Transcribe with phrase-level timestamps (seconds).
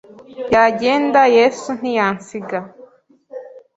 [0.53, 2.57] yagenda Yesu ntiyansiga